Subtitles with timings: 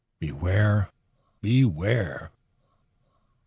[0.19, 0.89] Beware!
[1.41, 2.31] Beware!